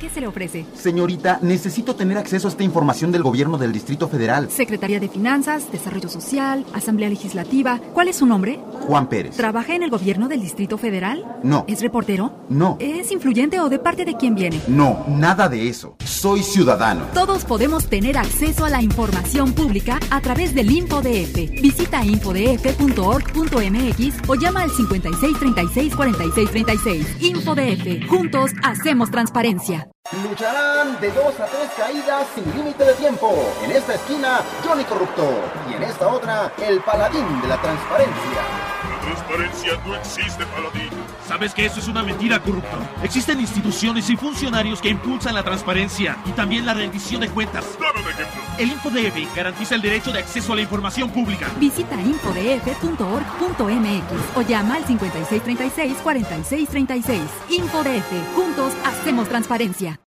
¿Qué 0.00 0.10
se 0.10 0.20
le 0.20 0.26
ofrece? 0.26 0.66
Señorita, 0.74 1.38
necesito 1.40 1.94
tener 1.96 2.18
acceso 2.18 2.48
a 2.48 2.50
esta 2.50 2.62
información 2.62 3.10
del 3.12 3.22
gobierno 3.22 3.56
del 3.56 3.72
Distrito 3.72 4.08
Federal. 4.08 4.50
Secretaría 4.50 5.00
de 5.00 5.08
Finanzas, 5.08 5.72
Desarrollo 5.72 6.10
Social, 6.10 6.66
Asamblea 6.74 7.08
Legislativa. 7.08 7.80
¿Cuál 7.94 8.08
es 8.08 8.16
su 8.16 8.26
nombre? 8.26 8.60
Juan 8.86 9.08
Pérez. 9.08 9.36
¿Trabaja 9.36 9.74
en 9.74 9.82
el 9.82 9.88
gobierno 9.90 10.28
del 10.28 10.42
Distrito 10.42 10.76
Federal? 10.76 11.24
No. 11.42 11.64
¿Es 11.66 11.80
reportero? 11.80 12.44
No. 12.50 12.76
¿Es 12.78 13.10
influyente 13.10 13.58
o 13.60 13.70
de 13.70 13.78
parte 13.78 14.04
de 14.04 14.16
quién 14.16 14.34
viene? 14.34 14.60
No, 14.68 15.02
nada 15.08 15.48
de 15.48 15.66
eso. 15.68 15.96
Soy 16.04 16.42
ciudadano. 16.42 17.06
Todos 17.14 17.46
podemos 17.46 17.86
tener 17.86 18.18
acceso 18.18 18.66
a 18.66 18.70
la 18.70 18.82
información 18.82 19.54
pública 19.54 19.98
a 20.10 20.20
través 20.20 20.54
del 20.54 20.70
InfoDF. 20.70 21.34
Visita 21.62 22.04
infodf.org.mx 22.04 24.28
o 24.28 24.34
llama 24.34 24.60
al 24.62 24.70
5636-4636. 24.70 27.06
InfoDF. 27.20 28.06
Juntos 28.08 28.50
hacemos 28.62 29.10
transparencia. 29.10 29.86
Lucharán 30.12 31.00
de 31.00 31.10
dos 31.10 31.38
a 31.40 31.46
tres 31.46 31.68
caídas 31.76 32.26
sin 32.34 32.44
límite 32.54 32.84
de 32.84 32.94
tiempo. 32.94 33.34
En 33.64 33.72
esta 33.72 33.94
esquina, 33.94 34.40
Johnny 34.64 34.84
Corrupto. 34.84 35.28
Y 35.68 35.74
en 35.74 35.82
esta 35.82 36.06
otra, 36.06 36.52
el 36.58 36.80
paladín 36.80 37.40
de 37.42 37.48
la 37.48 37.60
transparencia. 37.60 38.65
Transparencia 39.06 39.78
no 39.86 39.94
existe, 39.94 40.44
paladín. 40.46 40.90
¿Sabes 41.28 41.54
que 41.54 41.64
eso 41.64 41.78
es 41.78 41.86
una 41.86 42.02
mentira, 42.02 42.42
corrupto? 42.42 42.76
Existen 43.04 43.38
instituciones 43.40 44.10
y 44.10 44.16
funcionarios 44.16 44.80
que 44.80 44.88
impulsan 44.88 45.34
la 45.34 45.44
transparencia 45.44 46.16
y 46.26 46.32
también 46.32 46.66
la 46.66 46.74
rendición 46.74 47.20
de 47.20 47.28
cuentas. 47.28 47.64
Dame 47.80 48.00
un 48.04 48.10
ejemplo. 48.10 48.42
El 48.58 48.72
InfoDF 48.72 49.36
garantiza 49.36 49.76
el 49.76 49.82
derecho 49.82 50.10
de 50.10 50.18
acceso 50.18 50.54
a 50.54 50.56
la 50.56 50.62
información 50.62 51.08
pública. 51.10 51.48
Visita 51.60 51.94
infodf.org.mx 52.00 54.36
o 54.36 54.42
llama 54.42 54.74
al 54.74 54.84
5636-4636. 54.86 57.20
InfoDF. 57.50 58.34
Juntos 58.34 58.72
hacemos 58.84 59.28
transparencia. 59.28 60.00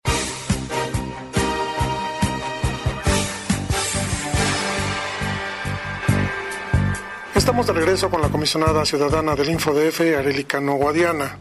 Estamos 7.58 7.74
de 7.74 7.84
regreso 7.84 8.08
con 8.08 8.22
la 8.22 8.28
comisionada 8.28 8.86
ciudadana 8.86 9.34
del 9.34 9.50
InfoDF, 9.50 10.02
Arelica 10.16 10.60
Guadiana. 10.60 11.38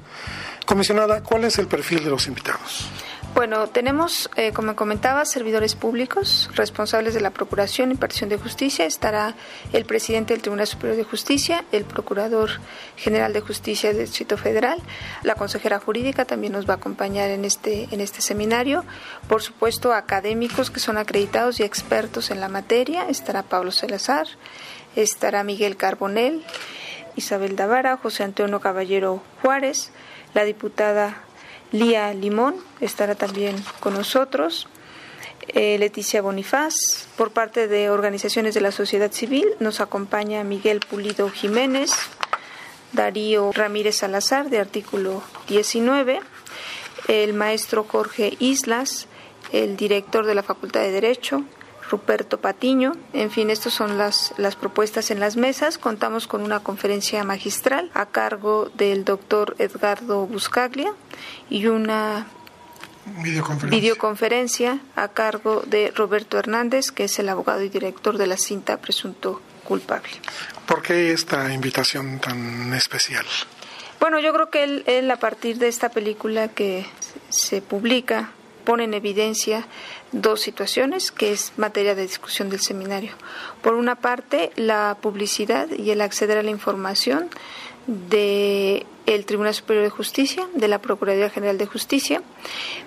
Comisionada, 0.65 1.21
¿cuál 1.21 1.43
es 1.43 1.59
el 1.59 1.67
perfil 1.67 2.03
de 2.03 2.09
los 2.09 2.25
invitados? 2.25 2.89
Bueno, 3.35 3.67
tenemos, 3.67 4.27
eh, 4.35 4.51
como 4.51 4.75
comentaba, 4.75 5.23
servidores 5.25 5.75
públicos 5.75 6.49
responsables 6.55 7.13
de 7.13 7.21
la 7.21 7.29
Procuración 7.29 7.91
y 7.91 7.95
Partición 7.95 8.31
de 8.31 8.37
Justicia. 8.39 8.85
Estará 8.85 9.35
el 9.73 9.85
presidente 9.85 10.33
del 10.33 10.41
Tribunal 10.41 10.65
Superior 10.65 10.97
de 10.97 11.03
Justicia, 11.03 11.63
el 11.71 11.85
Procurador 11.85 12.49
General 12.95 13.31
de 13.31 13.41
Justicia 13.41 13.89
del 13.93 14.07
Distrito 14.07 14.37
Federal, 14.37 14.81
la 15.21 15.35
consejera 15.35 15.77
jurídica 15.79 16.25
también 16.25 16.53
nos 16.53 16.67
va 16.67 16.73
a 16.73 16.77
acompañar 16.77 17.29
en 17.29 17.45
este, 17.45 17.87
en 17.91 18.01
este 18.01 18.23
seminario. 18.23 18.83
Por 19.27 19.43
supuesto, 19.43 19.93
académicos 19.93 20.71
que 20.71 20.79
son 20.79 20.97
acreditados 20.97 21.59
y 21.59 21.63
expertos 21.63 22.31
en 22.31 22.39
la 22.39 22.49
materia. 22.49 23.07
Estará 23.07 23.43
Pablo 23.43 23.71
Salazar, 23.71 24.25
estará 25.01 25.43
Miguel 25.43 25.77
Carbonel, 25.77 26.43
Isabel 27.15 27.55
Davara, 27.55 27.97
José 27.97 28.23
Antonio 28.23 28.59
Caballero 28.59 29.21
Juárez, 29.41 29.91
la 30.33 30.43
diputada 30.43 31.23
Lía 31.71 32.13
Limón 32.13 32.55
estará 32.79 33.15
también 33.15 33.55
con 33.79 33.93
nosotros. 33.93 34.67
Eh, 35.49 35.77
Leticia 35.77 36.21
Bonifaz, 36.21 36.73
por 37.15 37.31
parte 37.31 37.67
de 37.67 37.89
organizaciones 37.89 38.53
de 38.53 38.61
la 38.61 38.71
sociedad 38.71 39.11
civil, 39.11 39.47
nos 39.59 39.79
acompaña 39.79 40.43
Miguel 40.43 40.79
Pulido 40.79 41.29
Jiménez, 41.29 41.91
Darío 42.93 43.51
Ramírez 43.53 43.97
Salazar, 43.97 44.49
de 44.49 44.59
artículo 44.59 45.23
19, 45.47 46.19
el 47.07 47.33
maestro 47.33 47.85
Jorge 47.85 48.35
Islas, 48.39 49.07
el 49.51 49.77
director 49.77 50.25
de 50.25 50.35
la 50.35 50.43
Facultad 50.43 50.81
de 50.81 50.91
Derecho, 50.91 51.43
Ruperto 51.89 52.39
Patiño. 52.39 52.93
En 53.13 53.31
fin, 53.31 53.49
estas 53.49 53.73
son 53.73 53.97
las, 53.97 54.33
las 54.37 54.55
propuestas 54.55 55.11
en 55.11 55.19
las 55.19 55.37
mesas. 55.37 55.77
Contamos 55.77 56.27
con 56.27 56.41
una 56.41 56.59
conferencia 56.59 57.23
magistral 57.23 57.91
a 57.93 58.07
cargo 58.07 58.69
del 58.75 59.05
doctor 59.05 59.55
Edgardo 59.59 60.25
Buscaglia 60.25 60.93
y 61.49 61.67
una 61.67 62.27
Videoconferencia. 63.23 63.79
videoconferencia 63.79 64.79
a 64.95 65.07
cargo 65.07 65.63
de 65.65 65.91
Roberto 65.95 66.37
Hernández, 66.37 66.91
que 66.91 67.05
es 67.05 67.19
el 67.19 67.29
abogado 67.29 67.63
y 67.63 67.69
director 67.69 68.17
de 68.17 68.27
la 68.27 68.37
cinta 68.37 68.77
Presunto 68.77 69.41
Culpable. 69.63 70.11
¿Por 70.65 70.81
qué 70.81 71.13
esta 71.13 71.53
invitación 71.53 72.19
tan 72.19 72.73
especial? 72.73 73.25
Bueno, 73.99 74.19
yo 74.19 74.33
creo 74.33 74.49
que 74.49 74.63
él, 74.63 74.83
él, 74.87 75.09
a 75.09 75.17
partir 75.17 75.57
de 75.57 75.69
esta 75.69 75.89
película 75.89 76.49
que 76.49 76.85
se 77.29 77.61
publica 77.61 78.31
pone 78.67 78.83
en 78.83 78.93
evidencia 78.93 79.65
dos 80.11 80.41
situaciones 80.41 81.13
que 81.13 81.31
es 81.31 81.53
materia 81.55 81.95
de 81.95 82.01
discusión 82.01 82.49
del 82.49 82.59
seminario. 82.59 83.13
Por 83.61 83.75
una 83.75 83.95
parte, 83.95 84.51
la 84.57 84.97
publicidad 84.99 85.69
y 85.69 85.91
el 85.91 86.01
acceder 86.01 86.37
a 86.37 86.43
la 86.43 86.51
información 86.51 87.29
de 87.87 88.85
el 89.07 89.25
Tribunal 89.25 89.55
Superior 89.55 89.85
de 89.85 89.89
Justicia, 89.89 90.47
de 90.53 90.67
la 90.67 90.79
Procuraduría 90.79 91.29
General 91.29 91.57
de 91.57 91.65
Justicia, 91.65 92.21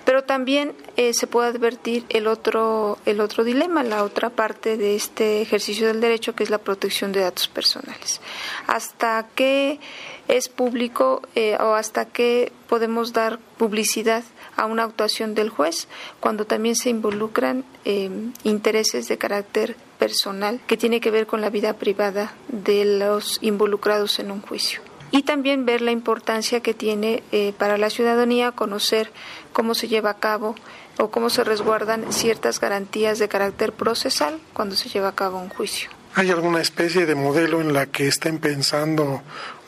pero 0.05 0.23
también 0.23 0.73
eh, 0.95 1.13
se 1.13 1.27
puede 1.27 1.49
advertir 1.49 2.05
el 2.09 2.27
otro 2.27 2.99
el 3.05 3.19
otro 3.19 3.43
dilema, 3.43 3.83
la 3.83 4.03
otra 4.03 4.29
parte 4.29 4.77
de 4.77 4.95
este 4.95 5.41
ejercicio 5.41 5.87
del 5.87 5.99
derecho 5.99 6.35
que 6.35 6.43
es 6.43 6.51
la 6.51 6.59
protección 6.59 7.11
de 7.11 7.21
datos 7.21 7.47
personales. 7.47 8.21
Hasta 8.67 9.27
qué 9.33 9.79
es 10.27 10.47
público 10.47 11.23
eh, 11.33 11.57
o 11.59 11.73
hasta 11.73 12.05
qué 12.05 12.51
podemos 12.69 13.13
dar 13.13 13.39
publicidad 13.57 14.23
a 14.55 14.67
una 14.67 14.83
actuación 14.83 15.33
del 15.33 15.49
juez 15.49 15.87
cuando 16.19 16.45
también 16.45 16.75
se 16.75 16.91
involucran 16.91 17.65
eh, 17.83 18.11
intereses 18.43 19.07
de 19.07 19.17
carácter 19.17 19.75
personal 19.97 20.61
que 20.67 20.77
tiene 20.77 21.01
que 21.01 21.09
ver 21.09 21.25
con 21.25 21.41
la 21.41 21.49
vida 21.49 21.73
privada 21.73 22.33
de 22.47 22.85
los 22.85 23.39
involucrados 23.41 24.19
en 24.19 24.29
un 24.29 24.41
juicio 24.41 24.81
y 25.11 25.23
también 25.23 25.65
ver 25.65 25.81
la 25.81 25.91
importancia 25.91 26.61
que 26.61 26.73
tiene 26.73 27.23
eh, 27.31 27.53
para 27.57 27.77
la 27.77 27.89
ciudadanía 27.89 28.51
conocer 28.53 29.11
cómo 29.53 29.75
se 29.75 29.87
lleva 29.87 30.11
a 30.11 30.17
cabo 30.17 30.55
o 30.97 31.11
cómo 31.11 31.29
se 31.29 31.43
resguardan 31.43 32.11
ciertas 32.11 32.59
garantías 32.59 33.19
de 33.19 33.27
carácter 33.27 33.73
procesal 33.73 34.39
cuando 34.53 34.75
se 34.75 34.89
lleva 34.89 35.09
a 35.09 35.15
cabo 35.15 35.39
un 35.39 35.49
juicio. 35.49 35.89
¿Hay 36.15 36.29
alguna 36.29 36.61
especie 36.61 37.05
de 37.05 37.15
modelo 37.15 37.61
en 37.61 37.73
la 37.73 37.85
que 37.85 38.07
estén 38.07 38.39
pensando 38.39 39.21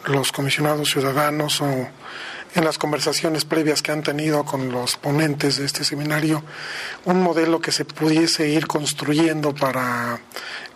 los 0.06 0.32
comisionados 0.32 0.90
ciudadanos 0.90 1.62
o 1.62 1.88
en 2.56 2.64
las 2.64 2.78
conversaciones 2.78 3.46
previas 3.46 3.82
que 3.82 3.92
han 3.92 4.04
tenido 4.04 4.44
con 4.46 4.72
los 4.72 4.98
ponentes 4.98 5.58
de 5.58 5.66
este 5.66 5.84
seminario, 5.84 6.44
un 7.06 7.22
modelo 7.22 7.62
que 7.62 7.72
se 7.72 7.86
pudiese 7.86 8.50
ir 8.50 8.68
construyendo 8.68 9.56
para 9.56 10.20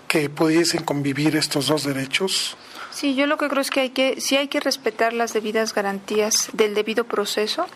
que 0.08 0.30
pudiesen 0.30 0.84
convivir 0.84 1.36
estos 1.36 1.68
dos 1.68 1.84
derechos? 1.84 2.58
Sí, 2.98 3.14
yo 3.14 3.28
lo 3.28 3.38
que 3.38 3.48
creo 3.48 3.62
es 3.62 3.70
que 3.70 3.82
hay 3.82 3.90
que, 3.92 4.20
sí 4.20 4.38
hay 4.38 4.48
que 4.48 4.60
respetar 4.60 5.14
las 5.14 5.32
debidas 5.32 5.76
garantías 5.76 6.50
del 6.54 6.74
debido 6.74 7.04
proceso 7.04 7.68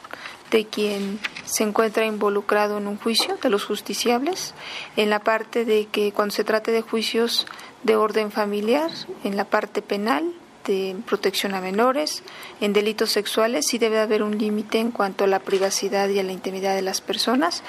de 0.50 0.66
quien 0.66 1.20
se 1.46 1.62
encuentra 1.62 2.08
involucrado 2.08 2.80
en 2.80 2.88
un 2.88 2.98
juicio, 2.98 3.38
de 3.38 3.52
los 3.52 3.64
justiciables, 3.64 4.56
en 4.98 5.12
la 5.12 5.20
parte 5.20 5.64
de 5.64 5.86
que 5.86 6.12
cuando 6.12 6.34
se 6.34 6.44
trate 6.44 6.72
de 6.72 6.82
juicios 6.82 7.46
de 7.84 7.98
orden 7.98 8.32
familiar, 8.32 8.90
en 9.24 9.38
la 9.38 9.46
parte 9.46 9.84
penal, 9.84 10.34
de 10.66 10.96
protección 11.06 11.54
a 11.54 11.62
menores, 11.62 12.24
en 12.60 12.74
delitos 12.74 13.12
sexuales 13.12 13.68
sí 13.68 13.78
debe 13.78 14.00
haber 14.00 14.24
un 14.24 14.38
límite 14.38 14.80
en 14.80 14.92
cuanto 14.92 15.24
a 15.24 15.28
la 15.28 15.40
privacidad 15.40 16.10
y 16.10 16.20
a 16.20 16.24
la 16.24 16.32
intimidad 16.32 16.76
de 16.76 16.82
las 16.82 17.02
personas, 17.02 17.64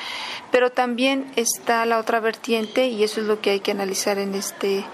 pero 0.50 0.70
también 0.70 1.30
está 1.36 1.84
la 1.86 1.98
otra 1.98 2.20
vertiente 2.20 2.86
y 2.86 3.02
eso 3.02 3.20
es 3.20 3.26
lo 3.26 3.40
que 3.40 3.50
hay 3.50 3.60
que 3.60 3.70
analizar 3.70 4.18
en 4.18 4.34
este 4.34 4.84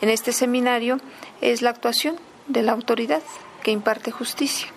en 0.00 0.08
este 0.10 0.32
seminario 0.32 0.98
es 1.40 1.62
la 1.62 1.70
actuación 1.70 2.16
de 2.46 2.62
la 2.62 2.72
autoridad 2.72 3.22
que 3.62 3.70
imparte 3.70 4.10
justicia, 4.10 4.68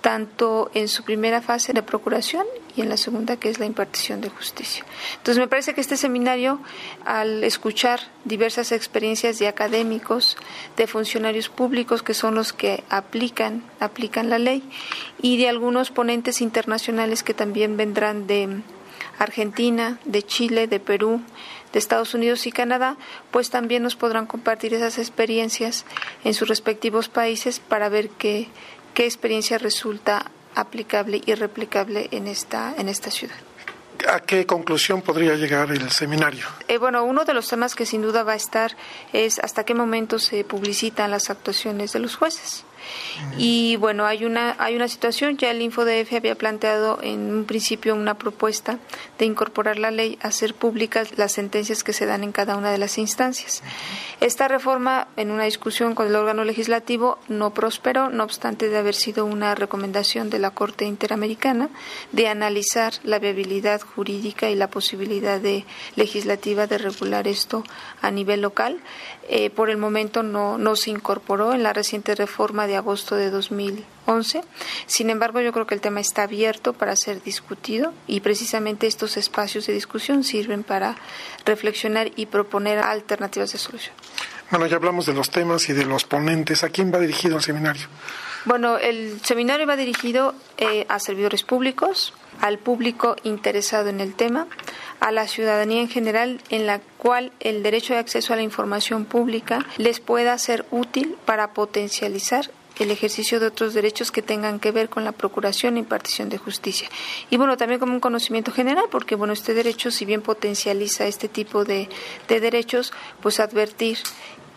tanto 0.00 0.70
en 0.74 0.88
su 0.88 1.04
primera 1.04 1.42
fase 1.42 1.72
de 1.72 1.82
procuración 1.82 2.46
y 2.76 2.82
en 2.82 2.88
la 2.88 2.96
segunda 2.96 3.36
que 3.36 3.50
es 3.50 3.58
la 3.58 3.66
impartición 3.66 4.20
de 4.20 4.30
justicia. 4.30 4.84
Entonces 5.16 5.38
me 5.38 5.48
parece 5.48 5.74
que 5.74 5.80
este 5.80 5.96
seminario, 5.96 6.60
al 7.04 7.42
escuchar 7.44 8.00
diversas 8.24 8.72
experiencias 8.72 9.38
de 9.38 9.48
académicos, 9.48 10.36
de 10.76 10.86
funcionarios 10.86 11.48
públicos 11.48 12.02
que 12.02 12.14
son 12.14 12.34
los 12.34 12.52
que 12.52 12.84
aplican, 12.88 13.64
aplican 13.80 14.30
la 14.30 14.38
ley, 14.38 14.62
y 15.20 15.36
de 15.36 15.48
algunos 15.48 15.90
ponentes 15.90 16.40
internacionales 16.40 17.22
que 17.22 17.34
también 17.34 17.76
vendrán 17.76 18.26
de 18.26 18.62
Argentina, 19.18 19.98
de 20.04 20.22
Chile, 20.22 20.66
de 20.66 20.80
Perú, 20.80 21.20
de 21.72 21.78
Estados 21.78 22.14
Unidos 22.14 22.46
y 22.46 22.52
Canadá, 22.52 22.96
pues 23.30 23.50
también 23.50 23.82
nos 23.82 23.96
podrán 23.96 24.26
compartir 24.26 24.74
esas 24.74 24.98
experiencias 24.98 25.84
en 26.24 26.34
sus 26.34 26.48
respectivos 26.48 27.08
países 27.08 27.60
para 27.60 27.88
ver 27.88 28.10
qué, 28.10 28.48
qué 28.94 29.04
experiencia 29.04 29.58
resulta 29.58 30.30
aplicable 30.54 31.20
y 31.24 31.34
replicable 31.34 32.08
en 32.10 32.26
esta, 32.26 32.74
en 32.76 32.88
esta 32.88 33.10
ciudad. 33.10 33.36
¿A 34.08 34.20
qué 34.20 34.46
conclusión 34.46 35.02
podría 35.02 35.34
llegar 35.34 35.70
el 35.70 35.90
seminario? 35.90 36.46
Eh, 36.68 36.78
bueno, 36.78 37.04
uno 37.04 37.24
de 37.24 37.34
los 37.34 37.48
temas 37.48 37.74
que 37.74 37.84
sin 37.84 38.00
duda 38.00 38.22
va 38.22 38.32
a 38.32 38.36
estar 38.36 38.74
es 39.12 39.38
hasta 39.38 39.64
qué 39.64 39.74
momento 39.74 40.18
se 40.18 40.42
publicitan 40.44 41.10
las 41.10 41.28
actuaciones 41.28 41.92
de 41.92 41.98
los 41.98 42.16
jueces. 42.16 42.64
Y 43.38 43.76
bueno, 43.76 44.06
hay 44.06 44.24
una, 44.24 44.56
hay 44.58 44.76
una 44.76 44.88
situación, 44.88 45.36
ya 45.36 45.50
el 45.50 45.62
InfoDF 45.62 46.12
había 46.14 46.34
planteado 46.34 46.98
en 47.02 47.32
un 47.32 47.44
principio 47.44 47.94
una 47.94 48.14
propuesta 48.14 48.78
de 49.18 49.26
incorporar 49.26 49.78
la 49.78 49.90
ley 49.90 50.18
a 50.22 50.28
hacer 50.28 50.54
públicas 50.54 51.18
las 51.18 51.32
sentencias 51.32 51.84
que 51.84 51.92
se 51.92 52.06
dan 52.06 52.24
en 52.24 52.32
cada 52.32 52.56
una 52.56 52.70
de 52.70 52.78
las 52.78 52.98
instancias. 52.98 53.62
Esta 54.20 54.48
reforma, 54.48 55.08
en 55.16 55.30
una 55.30 55.44
discusión 55.44 55.94
con 55.94 56.06
el 56.06 56.16
órgano 56.16 56.44
legislativo, 56.44 57.18
no 57.28 57.54
prosperó, 57.54 58.10
no 58.10 58.24
obstante 58.24 58.68
de 58.68 58.78
haber 58.78 58.94
sido 58.94 59.24
una 59.24 59.54
recomendación 59.54 60.30
de 60.30 60.38
la 60.38 60.50
Corte 60.50 60.84
Interamericana 60.84 61.70
de 62.12 62.28
analizar 62.28 62.94
la 63.02 63.18
viabilidad 63.18 63.80
jurídica 63.80 64.50
y 64.50 64.54
la 64.54 64.68
posibilidad 64.68 65.40
de, 65.40 65.64
legislativa 65.96 66.66
de 66.66 66.78
regular 66.78 67.28
esto 67.28 67.64
a 68.02 68.10
nivel 68.10 68.40
local. 68.40 68.80
Eh, 69.28 69.50
por 69.50 69.70
el 69.70 69.76
momento 69.76 70.22
no, 70.22 70.58
no 70.58 70.74
se 70.76 70.90
incorporó 70.90 71.52
en 71.52 71.62
la 71.62 71.72
reciente 71.72 72.14
reforma 72.14 72.66
de 72.66 72.69
agosto 72.76 73.16
de 73.16 73.30
2011. 73.30 74.42
Sin 74.86 75.10
embargo, 75.10 75.40
yo 75.40 75.52
creo 75.52 75.66
que 75.66 75.74
el 75.74 75.80
tema 75.80 76.00
está 76.00 76.24
abierto 76.24 76.72
para 76.72 76.96
ser 76.96 77.22
discutido 77.22 77.92
y 78.06 78.20
precisamente 78.20 78.86
estos 78.86 79.16
espacios 79.16 79.66
de 79.66 79.72
discusión 79.72 80.24
sirven 80.24 80.62
para 80.62 80.96
reflexionar 81.44 82.10
y 82.16 82.26
proponer 82.26 82.78
alternativas 82.78 83.52
de 83.52 83.58
solución. 83.58 83.94
Bueno, 84.50 84.66
ya 84.66 84.76
hablamos 84.76 85.06
de 85.06 85.14
los 85.14 85.30
temas 85.30 85.68
y 85.68 85.72
de 85.72 85.84
los 85.84 86.04
ponentes. 86.04 86.64
¿A 86.64 86.70
quién 86.70 86.92
va 86.92 86.98
dirigido 86.98 87.36
el 87.36 87.42
seminario? 87.42 87.86
Bueno, 88.46 88.78
el 88.78 89.20
seminario 89.22 89.66
va 89.66 89.76
dirigido 89.76 90.34
eh, 90.56 90.86
a 90.88 90.98
servidores 90.98 91.42
públicos, 91.44 92.14
al 92.40 92.58
público 92.58 93.14
interesado 93.22 93.90
en 93.90 94.00
el 94.00 94.14
tema, 94.14 94.46
a 94.98 95.12
la 95.12 95.28
ciudadanía 95.28 95.82
en 95.82 95.88
general, 95.88 96.40
en 96.48 96.66
la 96.66 96.80
cual 96.96 97.32
el 97.40 97.62
derecho 97.62 97.92
de 97.92 98.00
acceso 98.00 98.32
a 98.32 98.36
la 98.36 98.42
información 98.42 99.04
pública 99.04 99.66
les 99.76 100.00
pueda 100.00 100.36
ser 100.38 100.64
útil 100.70 101.16
para 101.26 101.52
potencializar 101.52 102.50
el 102.84 102.90
ejercicio 102.90 103.40
de 103.40 103.46
otros 103.46 103.74
derechos 103.74 104.10
que 104.10 104.22
tengan 104.22 104.60
que 104.60 104.72
ver 104.72 104.88
con 104.88 105.04
la 105.04 105.12
procuración 105.12 105.76
e 105.76 105.80
impartición 105.80 106.28
de 106.28 106.38
justicia. 106.38 106.88
Y 107.30 107.36
bueno, 107.36 107.56
también 107.56 107.80
como 107.80 107.92
un 107.92 108.00
conocimiento 108.00 108.52
general, 108.52 108.84
porque 108.90 109.14
bueno, 109.14 109.32
este 109.32 109.54
derecho, 109.54 109.90
si 109.90 110.04
bien 110.04 110.22
potencializa 110.22 111.06
este 111.06 111.28
tipo 111.28 111.64
de, 111.64 111.88
de 112.28 112.40
derechos, 112.40 112.92
pues 113.20 113.40
advertir 113.40 113.98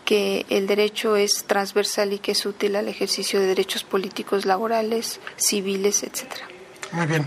que 0.04 0.44
el 0.50 0.66
derecho 0.66 1.16
es 1.16 1.44
transversal 1.46 2.12
y 2.12 2.18
que 2.18 2.32
es 2.32 2.44
útil 2.44 2.76
al 2.76 2.88
ejercicio 2.88 3.40
de 3.40 3.46
derechos 3.46 3.84
políticos, 3.84 4.44
laborales, 4.44 5.20
civiles, 5.36 6.02
etcétera. 6.02 6.48
Muy 6.92 7.06
bien. 7.06 7.26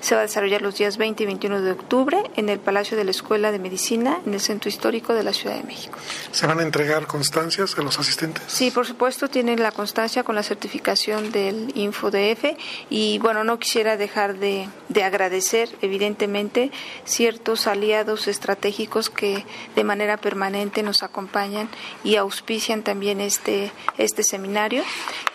Se 0.00 0.14
va 0.14 0.20
a 0.20 0.24
desarrollar 0.24 0.60
los 0.60 0.76
días 0.76 0.98
20 0.98 1.22
y 1.22 1.26
21 1.26 1.62
de 1.62 1.72
octubre 1.72 2.18
en 2.36 2.50
el 2.50 2.58
Palacio 2.58 2.98
de 2.98 3.04
la 3.04 3.12
Escuela 3.12 3.50
de 3.50 3.58
Medicina, 3.58 4.20
en 4.26 4.34
el 4.34 4.40
Centro 4.40 4.68
Histórico 4.68 5.14
de 5.14 5.22
la 5.22 5.32
Ciudad 5.32 5.56
de 5.56 5.62
México. 5.62 5.98
¿Se 6.32 6.46
van 6.46 6.60
a 6.60 6.62
entregar 6.62 7.06
constancias 7.06 7.78
a 7.78 7.82
los 7.82 7.98
asistentes? 7.98 8.44
Sí, 8.48 8.70
por 8.70 8.86
supuesto, 8.86 9.28
tienen 9.28 9.62
la 9.62 9.72
constancia 9.72 10.22
con 10.22 10.34
la 10.34 10.42
certificación 10.42 11.32
del 11.32 11.72
InfoDF 11.74 12.58
y, 12.90 13.18
bueno, 13.20 13.42
no 13.42 13.58
quisiera 13.58 13.96
dejar 13.96 14.36
de, 14.36 14.68
de 14.90 15.02
agradecer, 15.02 15.70
evidentemente, 15.80 16.70
ciertos 17.04 17.66
aliados 17.66 18.28
estratégicos 18.28 19.08
que 19.08 19.46
de 19.74 19.84
manera 19.84 20.18
permanente 20.18 20.41
nos 20.50 21.02
acompañan 21.02 21.68
y 22.02 22.16
auspician 22.16 22.82
también 22.82 23.20
este, 23.20 23.70
este 23.96 24.22
seminario, 24.24 24.82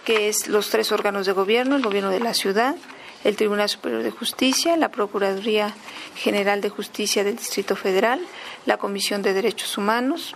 que 0.03 0.27
es 0.27 0.47
los 0.47 0.69
tres 0.69 0.91
órganos 0.91 1.25
de 1.25 1.31
gobierno, 1.31 1.75
el 1.75 1.83
gobierno 1.83 2.09
de 2.09 2.19
la 2.19 2.33
ciudad, 2.33 2.75
el 3.23 3.35
Tribunal 3.35 3.69
Superior 3.69 4.03
de 4.03 4.11
Justicia, 4.11 4.75
la 4.77 4.89
Procuraduría 4.89 5.73
General 6.15 6.61
de 6.61 6.69
Justicia 6.69 7.23
del 7.23 7.37
Distrito 7.37 7.75
Federal, 7.75 8.19
la 8.65 8.77
Comisión 8.77 9.21
de 9.21 9.33
Derechos 9.33 9.77
Humanos, 9.77 10.35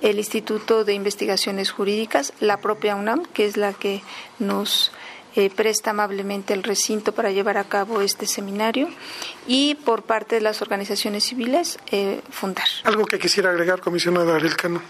el 0.00 0.18
Instituto 0.18 0.84
de 0.84 0.94
Investigaciones 0.94 1.70
Jurídicas, 1.70 2.32
la 2.40 2.58
propia 2.58 2.96
UNAM, 2.96 3.24
que 3.24 3.44
es 3.44 3.56
la 3.56 3.72
que 3.72 4.02
nos 4.38 4.92
eh, 5.34 5.50
presta 5.50 5.90
amablemente 5.90 6.54
el 6.54 6.62
recinto 6.62 7.12
para 7.12 7.30
llevar 7.30 7.58
a 7.58 7.64
cabo 7.64 8.00
este 8.00 8.26
seminario 8.26 8.88
y 9.46 9.74
por 9.76 10.02
parte 10.02 10.36
de 10.36 10.40
las 10.40 10.62
organizaciones 10.62 11.24
civiles 11.24 11.78
eh, 11.90 12.20
fundar. 12.30 12.66
¿Algo 12.84 13.04
que 13.04 13.18
quisiera 13.18 13.50
agregar, 13.50 13.80
comisionada 13.80 14.36
Arilcano? 14.36 14.82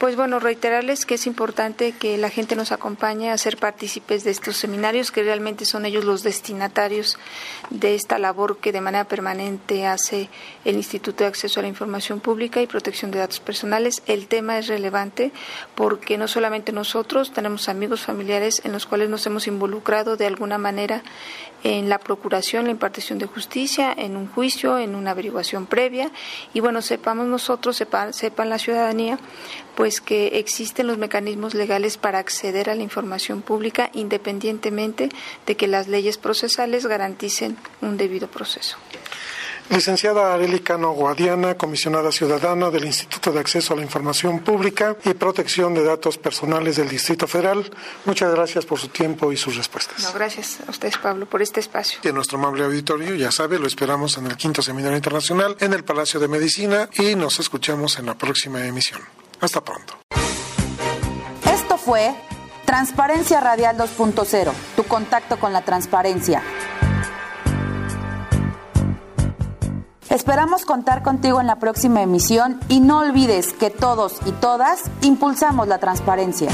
Pues 0.00 0.16
bueno, 0.16 0.40
reiterarles 0.40 1.04
que 1.04 1.16
es 1.16 1.26
importante 1.26 1.92
que 1.92 2.16
la 2.16 2.30
gente 2.30 2.56
nos 2.56 2.72
acompañe 2.72 3.30
a 3.30 3.36
ser 3.36 3.58
partícipes 3.58 4.24
de 4.24 4.30
estos 4.30 4.56
seminarios, 4.56 5.10
que 5.10 5.22
realmente 5.22 5.66
son 5.66 5.84
ellos 5.84 6.06
los 6.06 6.22
destinatarios 6.22 7.18
de 7.68 7.94
esta 7.94 8.18
labor 8.18 8.56
que 8.60 8.72
de 8.72 8.80
manera 8.80 9.04
permanente 9.04 9.86
hace 9.86 10.30
el 10.64 10.76
Instituto 10.76 11.22
de 11.22 11.28
Acceso 11.28 11.60
a 11.60 11.64
la 11.64 11.68
Información 11.68 12.20
Pública 12.20 12.62
y 12.62 12.66
Protección 12.66 13.10
de 13.10 13.18
Datos 13.18 13.40
Personales. 13.40 14.02
El 14.06 14.26
tema 14.26 14.56
es 14.58 14.68
relevante 14.68 15.32
porque 15.74 16.16
no 16.16 16.28
solamente 16.28 16.72
nosotros 16.72 17.34
tenemos 17.34 17.68
amigos 17.68 18.00
familiares 18.00 18.62
en 18.64 18.72
los 18.72 18.86
cuales 18.86 19.10
nos 19.10 19.26
hemos 19.26 19.48
involucrado 19.48 20.16
de 20.16 20.26
alguna 20.26 20.56
manera 20.56 21.02
en 21.62 21.90
la 21.90 21.98
procuración, 21.98 22.64
la 22.64 22.70
impartición 22.70 23.18
de 23.18 23.26
justicia, 23.26 23.92
en 23.94 24.16
un 24.16 24.28
juicio, 24.28 24.78
en 24.78 24.94
una 24.94 25.10
averiguación 25.10 25.66
previa. 25.66 26.10
Y 26.54 26.60
bueno, 26.60 26.80
sepamos 26.80 27.26
nosotros, 27.26 27.76
sepan, 27.76 28.14
sepan 28.14 28.48
la 28.48 28.58
ciudadanía, 28.58 29.18
pues 29.76 29.89
que 29.98 30.38
existen 30.38 30.86
los 30.86 30.98
mecanismos 30.98 31.54
legales 31.54 31.96
para 31.96 32.18
acceder 32.18 32.68
a 32.68 32.74
la 32.74 32.82
información 32.82 33.40
pública 33.40 33.90
independientemente 33.94 35.08
de 35.46 35.56
que 35.56 35.66
las 35.66 35.88
leyes 35.88 36.18
procesales 36.18 36.84
garanticen 36.84 37.56
un 37.80 37.96
debido 37.96 38.28
proceso. 38.28 38.76
Licenciada 39.70 40.34
Areli 40.34 40.58
Cano 40.58 40.90
Guadiana, 40.90 41.56
comisionada 41.56 42.10
ciudadana 42.10 42.70
del 42.70 42.86
Instituto 42.86 43.30
de 43.30 43.38
Acceso 43.38 43.72
a 43.72 43.76
la 43.76 43.84
Información 43.84 44.40
Pública 44.40 44.96
y 45.04 45.14
Protección 45.14 45.74
de 45.74 45.84
Datos 45.84 46.18
Personales 46.18 46.74
del 46.74 46.88
Distrito 46.88 47.28
Federal, 47.28 47.70
muchas 48.04 48.34
gracias 48.34 48.66
por 48.66 48.80
su 48.80 48.88
tiempo 48.88 49.30
y 49.30 49.36
sus 49.36 49.54
respuestas. 49.56 50.02
No, 50.02 50.12
gracias 50.12 50.58
a 50.66 50.70
ustedes, 50.72 50.98
Pablo, 50.98 51.26
por 51.26 51.40
este 51.40 51.60
espacio. 51.60 52.00
Y 52.02 52.08
a 52.08 52.12
nuestro 52.12 52.36
amable 52.36 52.64
auditorio, 52.64 53.14
ya 53.14 53.30
sabe, 53.30 53.60
lo 53.60 53.68
esperamos 53.68 54.18
en 54.18 54.26
el 54.26 54.36
quinto 54.36 54.60
Seminario 54.60 54.96
Internacional 54.96 55.56
en 55.60 55.72
el 55.72 55.84
Palacio 55.84 56.18
de 56.18 56.26
Medicina 56.26 56.90
y 56.94 57.14
nos 57.14 57.38
escuchamos 57.38 57.96
en 58.00 58.06
la 58.06 58.18
próxima 58.18 58.66
emisión. 58.66 59.00
Hasta 59.40 59.60
pronto. 59.62 59.94
Esto 61.52 61.78
fue 61.78 62.14
Transparencia 62.66 63.40
Radial 63.40 63.76
2.0, 63.76 64.52
tu 64.76 64.84
contacto 64.84 65.38
con 65.38 65.52
la 65.52 65.62
transparencia. 65.62 66.42
Esperamos 70.08 70.64
contar 70.64 71.02
contigo 71.02 71.40
en 71.40 71.46
la 71.46 71.58
próxima 71.58 72.02
emisión 72.02 72.60
y 72.68 72.80
no 72.80 72.98
olvides 72.98 73.52
que 73.52 73.70
todos 73.70 74.20
y 74.26 74.32
todas 74.32 74.82
impulsamos 75.02 75.68
la 75.68 75.78
transparencia. 75.78 76.50